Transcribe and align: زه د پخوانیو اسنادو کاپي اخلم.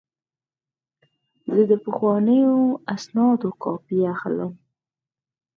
زه 1.53 1.61
د 1.69 1.73
پخوانیو 1.83 2.55
اسنادو 2.93 3.49
کاپي 3.63 3.97
اخلم. 4.13 4.51